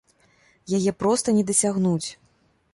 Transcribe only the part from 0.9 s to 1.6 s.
проста не